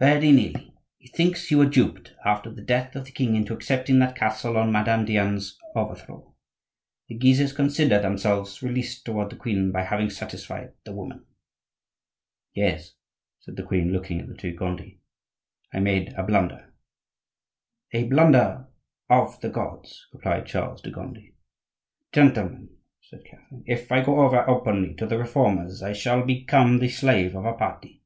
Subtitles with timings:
[0.00, 0.72] "Very nearly.
[0.96, 4.56] He thinks you were duped after the death of the king into accepting that castle
[4.56, 6.34] on Madame Diane's overthrow.
[7.06, 11.26] The Guises consider themselves released toward the queen by having satisfied the woman."
[12.54, 12.94] "Yes,"
[13.40, 15.00] said the queen, looking at the two Gondi,
[15.70, 16.72] "I made a blunder."
[17.92, 18.68] "A blunder
[19.10, 21.34] of the gods," replied Charles de Gondi.
[22.10, 22.70] "Gentlemen,"
[23.02, 27.36] said Catherine, "if I go over openly to the Reformers I shall become the slave
[27.36, 28.02] of a party."